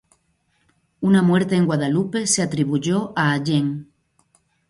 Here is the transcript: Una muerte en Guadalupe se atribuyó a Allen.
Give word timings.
Una 1.01 1.21
muerte 1.21 1.55
en 1.55 1.67
Guadalupe 1.67 2.25
se 2.25 2.41
atribuyó 2.41 3.13
a 3.15 3.33
Allen. 3.33 3.91